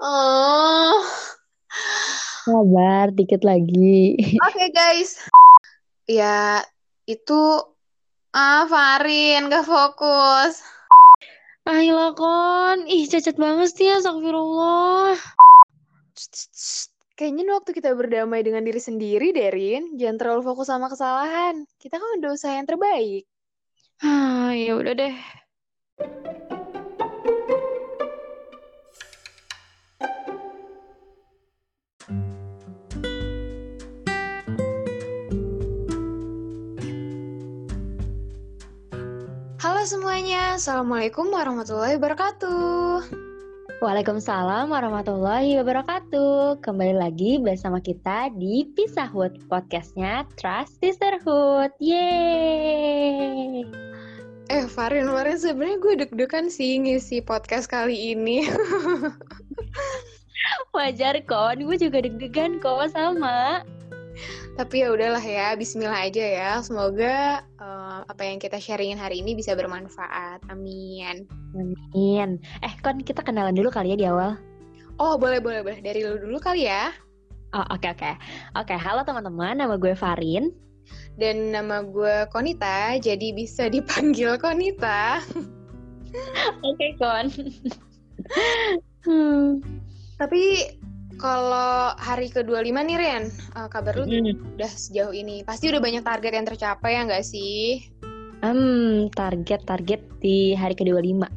[0.00, 1.04] Oh,
[2.48, 4.16] Sabar, dikit lagi.
[4.40, 5.20] oke guys.
[6.08, 6.64] Ya,
[7.04, 7.40] itu
[8.32, 10.64] ah Farin gak fokus.
[11.68, 15.20] Ayolah kon, ih cacat banget sih astagfirullah.
[16.16, 16.90] Tst, tst.
[17.20, 20.00] Kayaknya waktu kita berdamai dengan diri sendiri, Derin.
[20.00, 21.68] Jangan terlalu fokus sama kesalahan.
[21.76, 23.28] Kita kan udah usaha yang terbaik.
[24.00, 25.14] Ah, ya udah deh.
[39.80, 43.00] Halo semuanya, Assalamualaikum warahmatullahi wabarakatuh.
[43.80, 46.60] Waalaikumsalam warahmatullahi wabarakatuh.
[46.60, 51.72] Kembali lagi bersama kita di Pisahhood, podcastnya Trust Sisterhood.
[51.80, 53.64] Yeay!
[54.52, 58.52] Eh, Farin, Farin sebenarnya gue deg-degan sih ngisi podcast kali ini.
[60.76, 63.64] Wajar kon, gue juga deg-degan kok sama.
[64.60, 66.50] Tapi ya udahlah ya, bismillah aja ya.
[66.60, 67.48] Semoga
[68.06, 70.40] apa yang kita sharingin hari ini bisa bermanfaat.
[70.48, 71.26] Amin.
[71.56, 72.38] Amin.
[72.64, 74.38] Eh kon, kita kenalan dulu kali ya di awal.
[75.00, 75.80] Oh, boleh boleh boleh.
[75.80, 76.92] Dari lu dulu kali ya.
[77.50, 78.12] Oh, oke oke.
[78.54, 80.54] Oke, halo teman-teman, nama gue Farin.
[81.18, 85.18] Dan nama gue Konita, jadi bisa dipanggil Konita.
[86.66, 87.30] Oke, kon.
[89.06, 89.62] hmm.
[90.18, 90.42] Tapi
[91.20, 94.56] kalau hari ke-25 nih Ren, eh, kabar lu Mm.
[94.56, 95.44] udah sejauh ini.
[95.44, 97.84] Pasti udah banyak target yang tercapai ya nggak sih?
[98.40, 101.28] Hmm, target-target di hari ke-25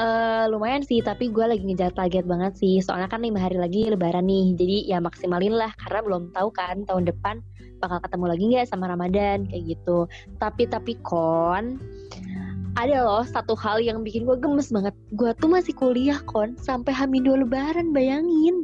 [0.00, 3.84] Eh, Lumayan sih, tapi gue lagi ngejar target banget sih Soalnya kan lima hari lagi
[3.84, 7.44] lebaran nih Jadi ya maksimalin lah, karena belum tahu kan tahun depan
[7.76, 10.08] bakal ketemu lagi nggak sama Ramadan kayak gitu
[10.40, 11.76] Tapi-tapi kon,
[12.72, 16.96] ada loh satu hal yang bikin gue gemes banget Gue tuh masih kuliah kon, sampai
[16.96, 18.55] hamin dua lebaran, bayangin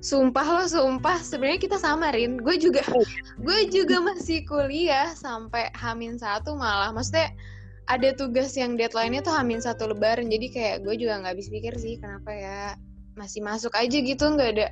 [0.00, 1.18] Sumpah lo, sumpah.
[1.18, 2.38] Sebenarnya kita sama, Rin.
[2.38, 3.02] Gue juga, Oh.
[3.42, 6.94] gue juga masih kuliah sampai Hamin satu malah.
[6.94, 7.32] Maksudnya
[7.86, 10.30] ada tugas yang deadline-nya tuh Hamin satu Lebaran.
[10.30, 12.58] Jadi kayak gue juga nggak habis pikir sih kenapa ya
[13.16, 14.68] masih masuk aja gitu, nggak ada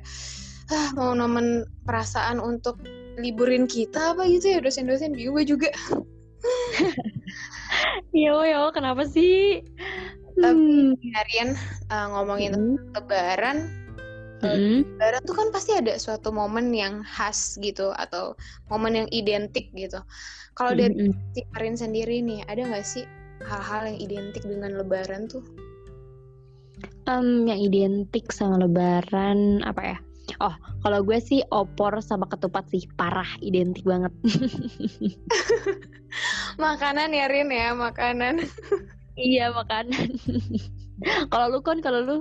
[0.69, 2.77] ah, mau nomen perasaan untuk
[3.17, 5.69] liburin kita apa gitu ya dosen-dosen bingung gue juga.
[8.15, 9.59] Yo yo, kenapa sih?
[10.35, 10.91] Tapi Hmm.
[11.15, 11.49] Harian
[11.89, 12.75] uh, ngomongin Mm-mm.
[12.75, 13.57] tentang Lebaran,
[14.43, 14.83] Mm-mm.
[14.99, 18.35] Lebaran tuh kan pasti ada suatu momen yang khas gitu atau
[18.67, 20.03] momen yang identik gitu.
[20.59, 21.15] Kalau dari Mm-mm.
[21.35, 23.07] si Karin sendiri nih, ada nggak sih
[23.47, 25.43] hal-hal yang identik dengan Lebaran tuh?
[27.07, 29.97] Em, yang identik sama Lebaran apa ya?
[30.41, 34.09] Oh, kalau gue sih opor sama ketupat sih parah, identik banget.
[36.61, 38.41] Makanan ya Rin ya, makanan.
[39.19, 40.17] iya makanan.
[41.29, 42.17] kalau lu kon, kalau lu?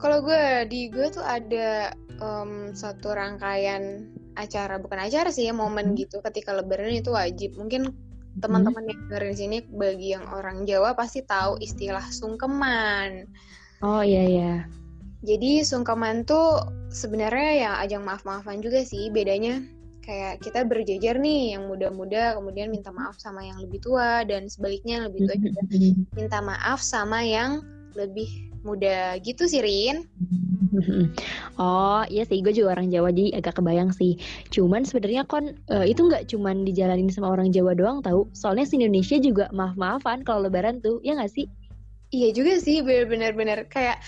[0.00, 5.92] Kalau gue di gue tuh ada em, satu rangkaian acara, bukan acara sih ya, momen
[5.92, 5.96] Hmm.
[6.00, 7.54] gitu ketika Lebaran itu wajib.
[7.60, 7.92] Mungkin
[8.40, 13.28] teman-teman yang dengerin sini bagi yang orang Jawa pasti tahu istilah sungkeman.
[13.84, 14.54] Oh iya iya.
[15.20, 19.12] Jadi sungkeman tuh sebenarnya ya ajang maaf-maafan juga sih.
[19.12, 19.60] Bedanya
[20.00, 25.04] kayak kita berjejer nih yang muda-muda kemudian minta maaf sama yang lebih tua dan sebaliknya
[25.04, 25.60] yang lebih tua juga
[26.16, 27.60] minta maaf sama yang
[27.96, 30.04] lebih muda gitu sih Rin.
[31.58, 34.16] Oh iya sih, gue juga orang Jawa jadi agak kebayang sih.
[34.54, 38.30] Cuman sebenarnya kon eh, itu nggak cuman dijalanin sama orang Jawa doang tahu.
[38.32, 41.46] Soalnya di Indonesia juga maaf-maafan kalau Lebaran tuh, ya nggak sih?
[42.10, 44.02] Iya juga sih bener-bener kayak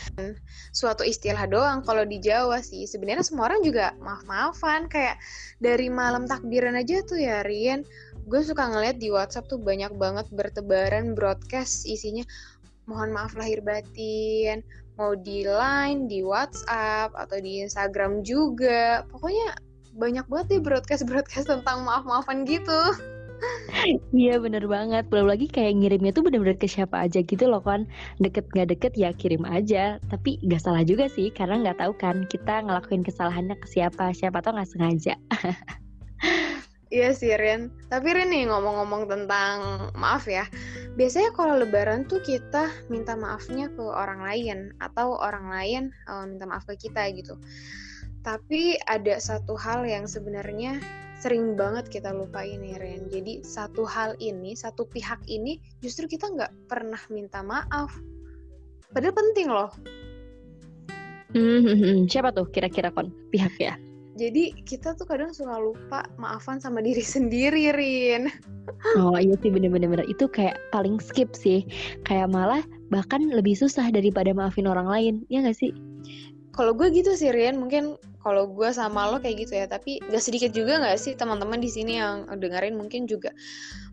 [0.75, 2.83] suatu istilah doang kalau di Jawa sih.
[2.83, 5.23] Sebenarnya semua orang juga maaf-maafan kayak
[5.63, 7.87] dari malam takbiran aja tuh ya Rian.
[8.27, 12.27] Gue suka ngeliat di WhatsApp tuh banyak banget bertebaran broadcast isinya
[12.87, 14.61] mohon maaf lahir batin,
[14.99, 19.07] mau di line, di WhatsApp atau di Instagram juga.
[19.09, 19.57] Pokoknya
[19.97, 22.81] banyak banget deh broadcast-broadcast tentang maaf-maafan gitu.
[24.15, 25.11] Iya bener banget.
[25.11, 27.91] Belum lagi kayak ngirimnya tuh bener-bener ke siapa aja gitu loh kan.
[28.23, 29.99] Deket nggak deket ya kirim aja.
[30.07, 34.15] Tapi nggak salah juga sih karena nggak tahu kan kita ngelakuin kesalahannya ke siapa.
[34.15, 35.19] Siapa tau nggak sengaja.
[36.93, 37.73] Iya sih Ren.
[37.89, 40.45] Tapi Ren nih ngomong-ngomong tentang maaf ya.
[40.93, 46.45] Biasanya kalau lebaran tuh kita minta maafnya ke orang lain atau orang lain eh, minta
[46.45, 47.41] maaf ke kita gitu.
[48.21, 50.85] Tapi ada satu hal yang sebenarnya
[51.17, 53.09] sering banget kita lupain nih Ren.
[53.09, 57.89] Jadi satu hal ini, satu pihak ini justru kita nggak pernah minta maaf.
[58.93, 59.73] Padahal penting loh.
[61.33, 63.81] Hmm, siapa tuh kira-kira kon pihak ya?
[64.13, 68.29] Jadi kita tuh kadang suka lupa maafan sama diri sendiri, Rin.
[69.01, 70.07] Oh iya sih bener-bener bener.
[70.07, 71.65] itu kayak paling skip sih.
[72.05, 72.63] Kayak malah
[72.93, 75.73] bahkan lebih susah daripada maafin orang lain, ya nggak sih?
[76.53, 80.23] kalau gue gitu sih Rian mungkin kalau gue sama lo kayak gitu ya tapi gak
[80.23, 83.33] sedikit juga gak sih teman-teman di sini yang dengerin mungkin juga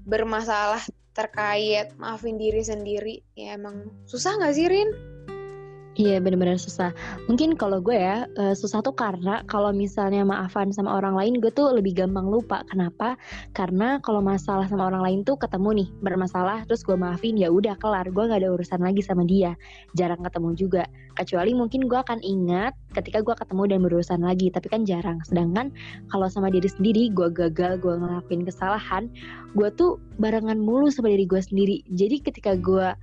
[0.06, 0.84] bermasalah
[1.16, 4.92] terkait maafin diri sendiri ya emang susah gak sih Rin?
[6.00, 6.96] Iya bener-bener susah.
[7.28, 11.52] Mungkin kalau gue ya uh, susah tuh karena kalau misalnya maafan sama orang lain gue
[11.52, 12.64] tuh lebih gampang lupa.
[12.72, 13.20] Kenapa?
[13.52, 17.76] Karena kalau masalah sama orang lain tuh ketemu nih bermasalah terus gue maafin ya udah
[17.84, 18.08] kelar.
[18.16, 19.60] Gue nggak ada urusan lagi sama dia.
[20.00, 20.88] Jarang ketemu juga.
[21.20, 24.48] Kecuali mungkin gue akan ingat ketika gue ketemu dan berurusan lagi.
[24.56, 25.20] Tapi kan jarang.
[25.28, 25.68] Sedangkan
[26.16, 29.12] kalau sama diri sendiri gue gagal gue ngelakuin kesalahan.
[29.52, 31.84] Gue tuh barengan mulu sama diri gue sendiri.
[31.92, 32.96] Jadi ketika gue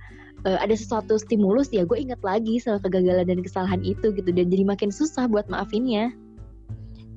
[0.47, 4.47] uh, ada sesuatu stimulus ya gue inget lagi sama kegagalan dan kesalahan itu gitu dan
[4.47, 6.15] jadi makin susah buat maafinnya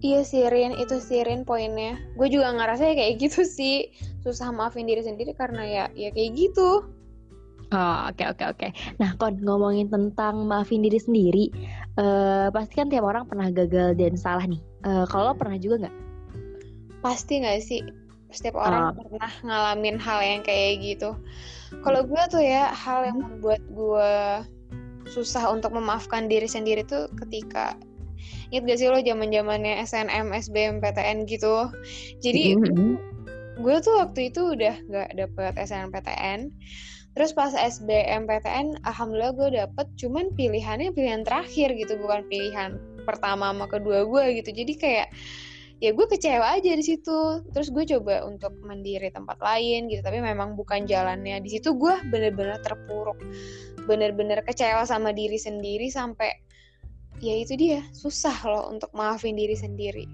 [0.00, 2.00] Iya sih Rin, itu sih Rin poinnya.
[2.16, 3.92] Gue juga ngerasa kayak gitu sih,
[4.24, 6.88] susah maafin diri sendiri karena ya ya kayak gitu.
[7.68, 8.58] Oh oke okay, oke okay, oke.
[8.64, 8.70] Okay.
[8.96, 11.52] Nah kon ngomongin tentang maafin diri sendiri,
[12.00, 14.64] uh, pasti kan tiap orang pernah gagal dan salah nih.
[14.88, 15.96] Uh, kalau pernah juga nggak?
[17.04, 17.84] Pasti nggak sih.
[18.30, 18.94] Setiap orang uh.
[18.96, 21.14] pernah ngalamin hal yang kayak gitu.
[21.86, 24.12] Kalau gue tuh ya hal yang membuat gue
[25.10, 27.74] susah untuk memaafkan diri sendiri tuh ketika
[28.50, 31.70] Ingat gak sih lo zaman zamannya SNM, SBMPTN gitu.
[32.18, 32.92] Jadi mm-hmm.
[33.62, 36.50] gue tuh waktu itu udah gak dapet SNMPTN.
[37.14, 39.86] Terus pas SBMPTN, alhamdulillah gue dapet.
[39.98, 44.50] Cuman pilihannya pilihan terakhir gitu, bukan pilihan pertama sama kedua gue gitu.
[44.50, 45.08] Jadi kayak
[45.80, 47.44] ya gue kecewa aja di situ.
[47.50, 51.40] Terus gue coba untuk mendiri tempat lain gitu tapi memang bukan jalannya.
[51.40, 53.18] Di situ gue bener-bener terpuruk.
[53.88, 56.30] Bener-bener kecewa sama diri sendiri sampai
[57.20, 60.04] ya itu dia susah loh untuk maafin diri sendiri.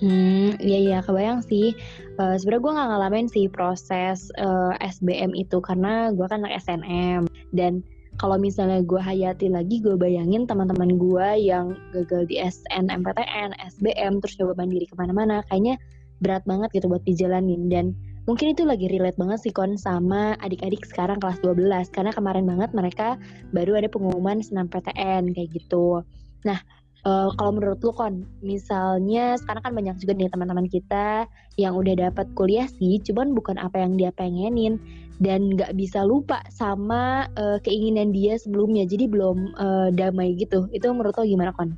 [0.00, 1.76] Hmm, iya iya kebayang sih.
[2.16, 6.56] Uh, Sebenarnya gue nggak ngalamin sih proses uh, eh, SBM itu karena gue kan anak
[6.64, 7.84] SNM dan
[8.20, 14.36] kalau misalnya gue hayati lagi gue bayangin teman-teman gue yang gagal di SNMPTN, SBM terus
[14.36, 15.80] coba mandiri ke mana-mana kayaknya
[16.20, 17.72] berat banget gitu buat dijalanin.
[17.72, 17.96] Dan
[18.28, 22.70] mungkin itu lagi relate banget sih kon sama adik-adik sekarang kelas 12 karena kemarin banget
[22.76, 23.16] mereka
[23.56, 26.04] baru ada pengumuman SNMPTN kayak gitu.
[26.44, 26.60] Nah,
[27.08, 31.24] uh, kalau menurut lu kon, misalnya sekarang kan banyak juga nih teman-teman kita
[31.56, 34.76] yang udah dapat kuliah sih, cuman bukan apa yang dia pengenin
[35.20, 38.88] dan nggak bisa lupa sama uh, keinginan dia sebelumnya.
[38.88, 40.66] Jadi belum uh, damai gitu.
[40.72, 41.76] Itu menurut lo gimana kon?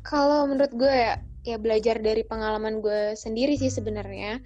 [0.00, 4.40] Kalau menurut gue ya ya belajar dari pengalaman gue sendiri sih sebenarnya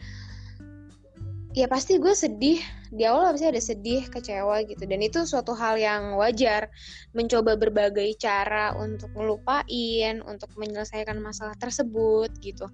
[1.55, 2.61] ya pasti gue sedih.
[2.89, 4.83] Di awal pasti ada sedih kecewa gitu.
[4.83, 6.71] Dan itu suatu hal yang wajar.
[7.15, 12.67] Mencoba berbagai cara untuk ngelupain untuk menyelesaikan masalah tersebut gitu.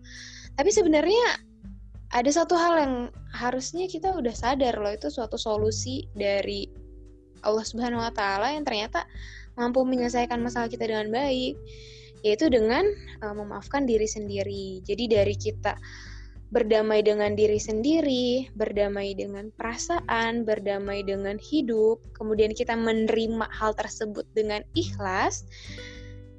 [0.55, 1.54] Tapi sebenarnya
[2.15, 2.95] ada satu hal yang
[3.35, 6.71] harusnya kita udah sadar loh itu suatu solusi dari
[7.43, 9.03] Allah Subhanahu wa taala yang ternyata
[9.59, 11.59] mampu menyelesaikan masalah kita dengan baik
[12.25, 12.87] yaitu dengan
[13.21, 14.81] uh, memaafkan diri sendiri.
[14.81, 15.77] Jadi dari kita
[16.49, 24.25] berdamai dengan diri sendiri, berdamai dengan perasaan, berdamai dengan hidup, kemudian kita menerima hal tersebut
[24.33, 25.45] dengan ikhlas,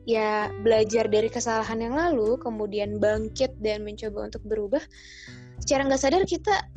[0.06, 4.82] ya belajar dari kesalahan yang lalu, kemudian bangkit dan mencoba untuk berubah,
[5.62, 6.70] secara nggak sadar kita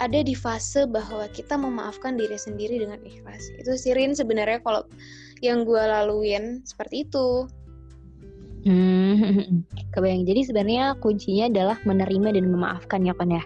[0.00, 3.52] ada di fase bahwa kita memaafkan diri sendiri dengan ikhlas.
[3.60, 4.88] Itu sirin sebenarnya kalau
[5.44, 7.44] yang gue laluin seperti itu.
[8.64, 9.60] Hmm,
[9.92, 10.24] kebayang.
[10.24, 13.44] Jadi sebenarnya kuncinya adalah menerima dan memaafkan ya kan ya?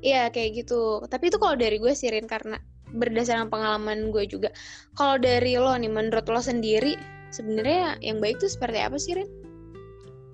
[0.00, 1.04] Iya kayak gitu.
[1.08, 2.56] Tapi itu kalau dari gue sirin karena
[2.92, 4.48] berdasarkan pengalaman gue juga.
[4.96, 6.96] Kalau dari lo nih, menurut lo sendiri,
[7.32, 9.41] sebenarnya yang baik itu seperti apa sih Rin?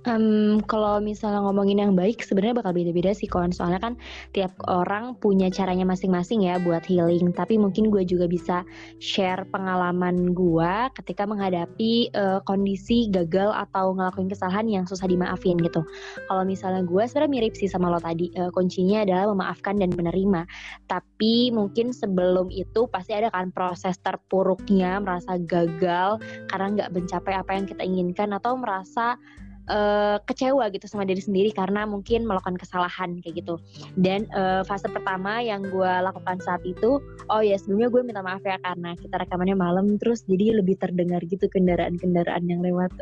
[0.07, 3.51] Um, kalau misalnya ngomongin yang baik sebenarnya bakal beda-beda sih kon.
[3.51, 3.95] Soalnya kan
[4.31, 7.35] tiap orang punya caranya masing-masing ya buat healing.
[7.35, 8.63] Tapi mungkin gue juga bisa
[9.03, 15.83] share pengalaman gue ketika menghadapi uh, kondisi gagal atau ngelakuin kesalahan yang susah dimaafin gitu.
[16.31, 18.31] Kalau misalnya gue sebenarnya mirip sih sama lo tadi.
[18.39, 20.47] Uh, kuncinya adalah memaafkan dan menerima.
[20.87, 27.51] Tapi mungkin sebelum itu pasti ada kan proses terpuruknya merasa gagal karena nggak mencapai apa
[27.59, 29.19] yang kita inginkan atau merasa
[29.69, 33.61] uh, kecewa gitu sama diri sendiri karena mungkin melakukan kesalahan kayak gitu.
[33.95, 36.99] Dan uh, fase pertama yang gue lakukan saat itu,
[37.29, 41.23] oh ya sebelumnya gue minta maaf ya karena kita rekamannya malam terus jadi lebih terdengar
[41.29, 42.91] gitu kendaraan-kendaraan yang lewat.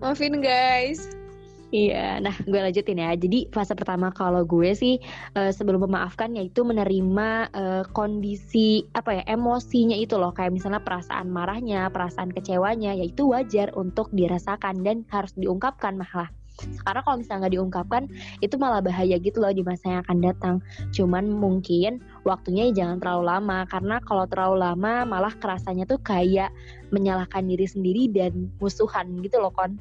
[0.00, 1.27] Maafin guys.
[1.68, 3.12] Iya, nah gue lanjutin ya.
[3.12, 4.96] Jadi fase pertama kalau gue sih
[5.36, 11.28] uh, sebelum memaafkan yaitu menerima uh, kondisi apa ya emosinya itu loh, kayak misalnya perasaan
[11.28, 16.32] marahnya, perasaan kecewanya, yaitu wajar untuk dirasakan dan harus diungkapkan malah.
[16.58, 18.02] Karena kalau misalnya nggak diungkapkan,
[18.42, 20.56] itu malah bahaya gitu loh di masa yang akan datang.
[20.90, 26.50] Cuman mungkin waktunya jangan terlalu lama karena kalau terlalu lama malah kerasanya tuh kayak
[26.90, 29.78] menyalahkan diri sendiri dan musuhan gitu loh kon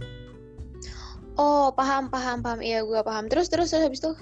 [1.37, 4.13] oh paham paham paham iya gue paham terus terus terus habis itu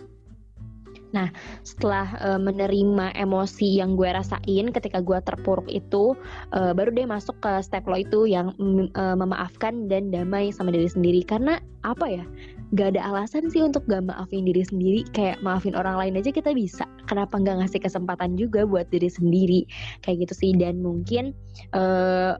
[1.16, 1.32] Nah,
[1.64, 6.12] setelah uh, menerima emosi yang gue rasain ketika gue terpuruk itu,
[6.52, 8.52] uh, baru deh masuk ke step lo itu yang
[9.00, 11.24] uh, memaafkan dan damai sama diri sendiri.
[11.24, 12.28] Karena apa ya?
[12.76, 15.08] Gak ada alasan sih untuk gak maafin diri sendiri.
[15.16, 16.84] Kayak maafin orang lain aja kita bisa.
[17.08, 19.64] Kenapa gak ngasih kesempatan juga buat diri sendiri?
[20.04, 20.52] Kayak gitu sih.
[20.52, 21.32] Dan mungkin
[21.72, 22.36] uh,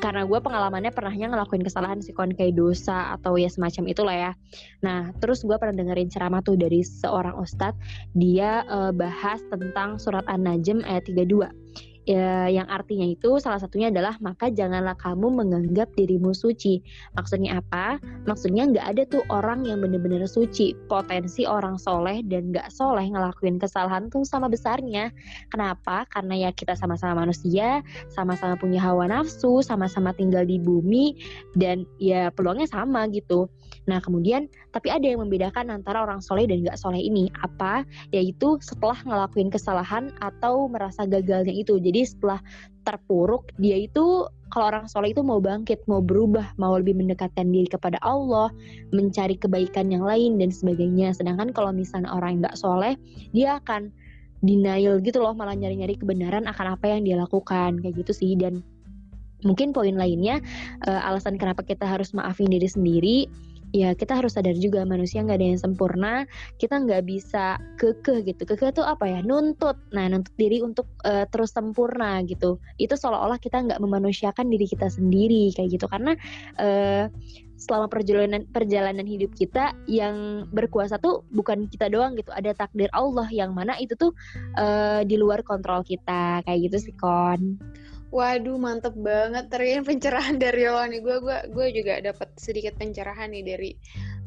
[0.00, 4.32] karena gue pengalamannya pernahnya ngelakuin kesalahan sih kon kayak dosa atau ya semacam itulah ya.
[4.80, 7.76] Nah terus gue pernah dengerin ceramah tuh dari seorang ustadz
[8.16, 14.18] dia uh, bahas tentang surat An-Najm ayat 32 ya, yang artinya itu salah satunya adalah
[14.18, 16.82] maka janganlah kamu menganggap dirimu suci.
[17.14, 17.98] Maksudnya apa?
[18.24, 20.74] Maksudnya nggak ada tuh orang yang bener-bener suci.
[20.88, 25.12] Potensi orang soleh dan nggak soleh ngelakuin kesalahan tuh sama besarnya.
[25.52, 26.08] Kenapa?
[26.08, 31.14] Karena ya kita sama-sama manusia, sama-sama punya hawa nafsu, sama-sama tinggal di bumi,
[31.54, 33.46] dan ya peluangnya sama gitu.
[33.84, 37.84] Nah kemudian tapi ada yang membedakan antara orang soleh dan nggak soleh ini apa?
[38.14, 41.76] Yaitu setelah ngelakuin kesalahan atau merasa gagalnya itu.
[41.76, 42.40] Jadi jadi setelah
[42.82, 47.68] terpuruk dia itu kalau orang soleh itu mau bangkit mau berubah mau lebih mendekatkan diri
[47.70, 48.52] kepada Allah
[48.92, 51.16] mencari kebaikan yang lain dan sebagainya.
[51.16, 52.94] Sedangkan kalau misalnya orang yang nggak soleh
[53.32, 53.88] dia akan
[54.44, 57.80] denial gitu loh malah nyari-nyari kebenaran akan apa yang dia lakukan.
[57.80, 58.60] Kayak gitu sih dan
[59.46, 60.38] mungkin poin lainnya
[60.86, 63.16] uh, alasan kenapa kita harus maafin diri sendiri
[63.72, 66.28] ya kita harus sadar juga manusia nggak ada yang sempurna
[66.60, 68.44] kita nggak bisa kekeh gitu.
[68.44, 69.20] Kekeh itu apa ya?
[69.24, 69.80] Nuntut.
[69.96, 72.60] Nah nuntut diri untuk uh, terus sempurna gitu.
[72.76, 75.86] Itu seolah-olah kita nggak memanusiakan diri kita sendiri kayak gitu.
[75.88, 76.12] Karena
[76.60, 77.08] uh,
[77.56, 82.30] selama perjalanan perjalanan hidup kita yang berkuasa tuh bukan kita doang gitu.
[82.30, 84.12] Ada takdir Allah yang mana itu tuh
[84.60, 86.44] uh, di luar kontrol kita.
[86.44, 87.56] Kayak gitu sih kon
[88.12, 91.00] Waduh, mantep banget Rin pencerahan dari lo nih.
[91.00, 93.70] Gue gua gue juga dapat sedikit pencerahan nih dari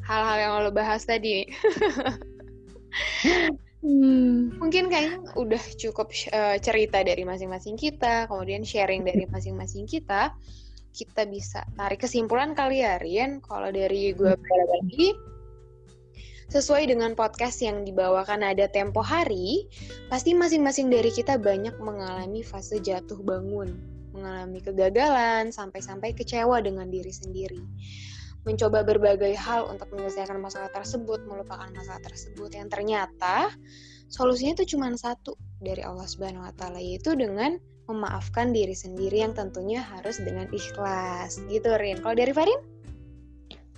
[0.02, 1.46] hal-hal yang lo bahas tadi.
[3.86, 4.58] hmm.
[4.58, 10.34] Mungkin kayaknya udah cukup uh, cerita dari masing-masing kita, kemudian sharing dari masing-masing kita.
[10.90, 13.38] Kita bisa tarik kesimpulan kali ya, Rian.
[13.38, 15.14] Kalau dari gue pribadi,
[16.46, 19.66] Sesuai dengan podcast yang dibawakan ada tempo hari,
[20.06, 23.74] pasti masing-masing dari kita banyak mengalami fase jatuh bangun,
[24.14, 27.58] mengalami kegagalan, sampai-sampai kecewa dengan diri sendiri.
[28.46, 33.50] Mencoba berbagai hal untuk menyelesaikan masalah tersebut, melupakan masalah tersebut yang ternyata
[34.06, 37.58] solusinya itu cuma satu dari Allah Subhanahu wa taala yaitu dengan
[37.90, 41.42] memaafkan diri sendiri yang tentunya harus dengan ikhlas.
[41.50, 41.98] Gitu Rin.
[41.98, 42.75] Kalau dari Farin?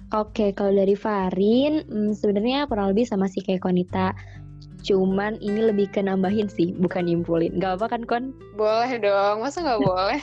[0.09, 4.17] Oke, kalau dari Farin, hmm, sebenarnya kurang lebih sama sih kayak Konita.
[4.81, 7.61] Cuman ini lebih ke nambahin sih, bukan nyimpulin.
[7.61, 8.33] Gak apa kan, Kon?
[8.57, 10.17] Boleh dong, masa gak boleh?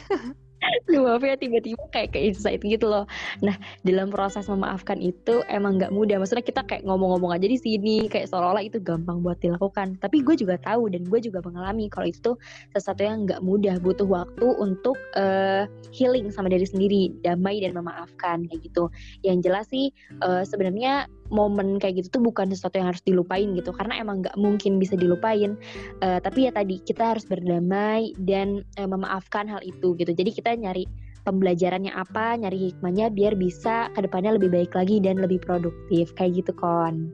[1.05, 3.05] maaf ya tiba-tiba kayak ke insight gitu loh.
[3.43, 3.55] Nah
[3.85, 6.17] dalam proses memaafkan itu emang nggak mudah.
[6.21, 9.99] Maksudnya kita kayak ngomong-ngomong aja di sini kayak seolah-olah itu gampang buat dilakukan.
[10.01, 12.35] Tapi gue juga tahu dan gue juga mengalami kalau itu tuh
[12.73, 13.77] sesuatu yang nggak mudah.
[13.79, 18.89] Butuh waktu untuk uh, healing sama diri sendiri damai dan memaafkan kayak gitu.
[19.21, 19.93] Yang jelas sih
[20.25, 23.73] uh, sebenarnya momen kayak gitu tuh bukan sesuatu yang harus dilupain gitu.
[23.73, 25.57] Karena emang nggak mungkin bisa dilupain.
[26.01, 30.11] Uh, tapi ya tadi kita harus berdamai dan uh, memaafkan hal itu gitu.
[30.13, 30.85] Jadi kita nyari
[31.25, 36.13] pembelajarannya apa nyari hikmahnya biar bisa ke depannya lebih baik lagi dan lebih produktif.
[36.13, 37.09] Kayak gitu kon.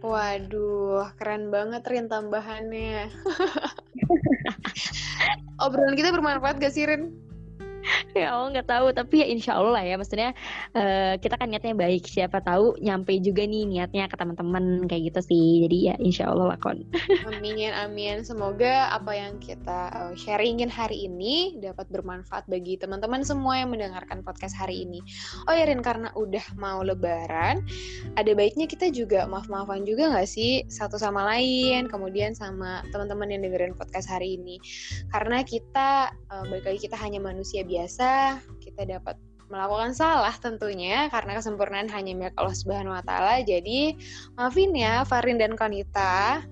[0.00, 3.12] Waduh, keren banget Rin tambahannya.
[5.64, 7.12] Obrolan kita bermanfaat gak sih Rin?
[8.18, 9.94] ya Allah nggak tahu tapi ya insya Allah ya.
[9.96, 10.30] Maksudnya
[10.76, 12.06] uh, kita kan niatnya baik.
[12.06, 15.46] Siapa tahu nyampe juga nih niatnya ke teman-teman kayak gitu sih.
[15.66, 16.84] Jadi ya insya Allah lakon
[17.30, 18.22] amin amin.
[18.26, 24.22] Semoga apa yang kita uh, sharingin hari ini dapat bermanfaat bagi teman-teman semua yang mendengarkan
[24.24, 25.00] podcast hari ini.
[25.48, 27.62] Oh ya Rin karena udah mau lebaran
[28.18, 30.66] ada baiknya kita juga maaf-maafan juga nggak sih?
[30.66, 34.58] Satu sama lain kemudian sama teman-teman yang dengerin podcast hari ini.
[35.10, 39.14] Karena kita uh, balik kita hanya manusia biasa kita dapat
[39.50, 43.42] melakukan salah tentunya karena kesempurnaan hanya milik Allah Subhanahu wa taala.
[43.42, 43.98] Jadi,
[44.38, 46.46] maafin ya Farin dan Konita.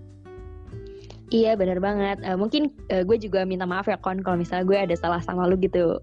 [1.28, 2.18] Iya benar banget.
[2.24, 5.44] Uh, mungkin uh, gue juga minta maaf ya Kon kalau misalnya gue ada salah sama
[5.44, 6.00] lu gitu.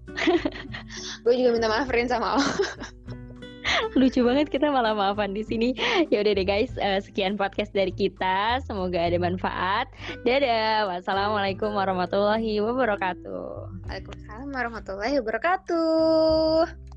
[1.26, 2.44] gue juga minta maaf Rin sama lo.
[3.96, 5.72] Lucu banget kita malah maafan di sini.
[6.12, 8.60] Ya udah deh guys, uh, sekian podcast dari kita.
[8.68, 9.88] Semoga ada manfaat.
[10.28, 10.84] Dadah.
[10.92, 13.72] Wassalamualaikum warahmatullahi wabarakatuh.
[13.88, 16.95] Waalaikumsalam warahmatullahi wabarakatuh.